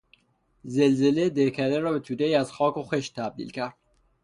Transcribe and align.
زلزله 0.63 1.29
دهکده 1.29 1.79
را 1.79 1.91
به 1.91 1.99
تودهای 1.99 2.35
از 2.35 2.51
خاک 2.51 2.77
و 2.77 2.83
خشت 2.83 3.15
تبدیل 3.15 3.51
کرد. 3.51 3.77